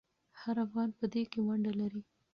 هر 0.41 0.55
افغان 0.65 0.89
په 0.99 1.05
دې 1.13 1.23
کې 1.31 1.39
ونډه 1.47 1.73
لري. 1.79 2.01